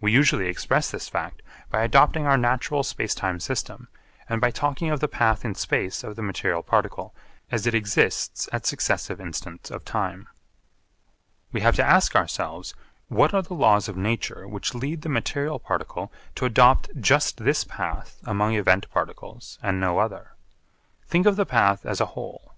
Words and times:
We 0.00 0.10
usually 0.10 0.46
express 0.48 0.90
this 0.90 1.10
fact 1.10 1.42
by 1.70 1.82
adopting 1.82 2.24
our 2.26 2.38
natural 2.38 2.82
space 2.82 3.14
time 3.14 3.38
system 3.38 3.88
and 4.26 4.40
by 4.40 4.50
talking 4.50 4.88
of 4.88 5.00
the 5.00 5.08
path 5.08 5.44
in 5.44 5.54
space 5.54 6.02
of 6.02 6.16
the 6.16 6.22
material 6.22 6.62
particle 6.62 7.14
as 7.52 7.66
it 7.66 7.74
exists 7.74 8.48
at 8.50 8.64
successive 8.64 9.20
instants 9.20 9.70
of 9.70 9.84
time. 9.84 10.26
We 11.52 11.60
have 11.60 11.76
to 11.76 11.84
ask 11.84 12.16
ourselves 12.16 12.72
what 13.08 13.34
are 13.34 13.42
the 13.42 13.52
laws 13.52 13.90
of 13.90 13.96
nature 13.98 14.48
which 14.48 14.72
lead 14.74 15.02
the 15.02 15.10
material 15.10 15.58
particle 15.58 16.10
to 16.36 16.46
adopt 16.46 16.88
just 16.98 17.36
this 17.36 17.64
path 17.64 18.20
among 18.24 18.54
event 18.54 18.90
particles 18.90 19.58
and 19.62 19.78
no 19.78 19.98
other. 19.98 20.32
Think 21.08 21.26
of 21.26 21.36
the 21.36 21.44
path 21.44 21.84
as 21.84 22.00
a 22.00 22.06
whole. 22.16 22.54